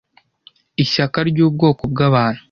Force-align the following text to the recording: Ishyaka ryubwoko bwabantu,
Ishyaka 0.83 1.17
ryubwoko 1.29 1.81
bwabantu, 1.91 2.39